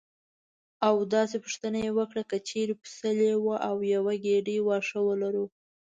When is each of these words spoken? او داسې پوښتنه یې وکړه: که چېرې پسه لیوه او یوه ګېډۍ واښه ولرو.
او 0.87 0.95
داسې 1.15 1.37
پوښتنه 1.43 1.77
یې 1.85 1.91
وکړه: 1.97 2.21
که 2.29 2.37
چېرې 2.49 2.73
پسه 2.81 3.09
لیوه 3.19 3.55
او 3.67 3.75
یوه 3.93 4.13
ګېډۍ 4.25 4.57
واښه 4.61 4.99
ولرو. 5.07 5.45